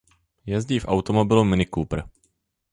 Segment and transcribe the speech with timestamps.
[0.45, 2.03] Jezdí v automobilu Mini Cooper.